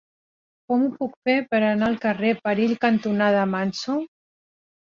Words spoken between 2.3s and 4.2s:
Perill cantonada Manso?